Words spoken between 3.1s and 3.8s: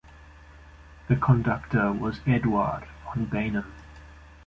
van Beinum.